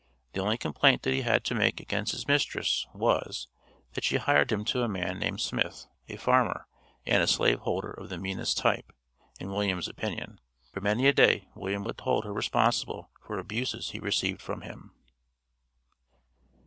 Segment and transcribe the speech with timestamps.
[0.33, 3.47] The only complaint that he had to make against his mistress was,
[3.93, 6.65] that she hired him to a man named Smith, a farmer,
[7.05, 8.93] and a slave holder of the meanest type,
[9.39, 10.39] in William's opinion.
[10.73, 14.91] For many a day William will hold her responsible for abuses he received from him.